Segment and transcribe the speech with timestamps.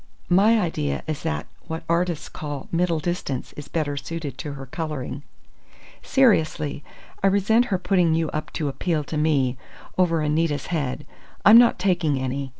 [0.29, 5.21] My idea is that what artists call middle distance is better suited to her colouring.
[6.01, 6.83] Seriously,
[7.21, 9.59] I resent her putting you up to appeal to me
[9.99, 11.05] over Anita's head.
[11.45, 12.49] I'm not taking any!